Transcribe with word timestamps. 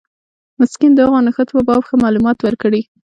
مسکین 0.59 0.91
د 0.95 0.99
هغو 1.05 1.19
نښتو 1.25 1.51
په 1.57 1.61
باب 1.67 1.81
ښه 1.87 1.95
معلومات 2.03 2.37
ورکړي. 2.41 2.81